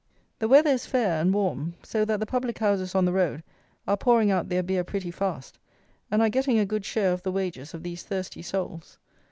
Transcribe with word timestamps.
The 0.39 0.47
weather 0.47 0.71
is 0.71 0.87
fair 0.87 1.21
and 1.21 1.31
warm; 1.31 1.75
so 1.83 2.05
that 2.05 2.19
the 2.19 2.25
public 2.25 2.57
houses 2.57 2.95
on 2.95 3.05
the 3.05 3.11
road 3.13 3.43
are 3.87 3.95
pouring 3.95 4.31
out 4.31 4.49
their 4.49 4.63
beer 4.63 4.83
pretty 4.83 5.11
fast, 5.11 5.59
and 6.09 6.23
are 6.23 6.27
getting 6.29 6.57
a 6.57 6.65
good 6.65 6.85
share 6.85 7.13
of 7.13 7.21
the 7.21 7.31
wages 7.31 7.75
of 7.75 7.83
these 7.83 8.01
thirsty 8.01 8.41
souls. 8.41 8.97